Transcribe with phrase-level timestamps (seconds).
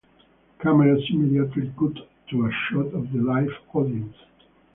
[0.59, 4.15] Cameras immediately cut to a shot of the live audience.